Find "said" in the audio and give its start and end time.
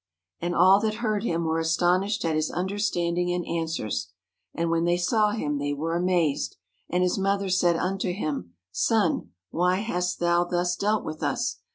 7.49-7.75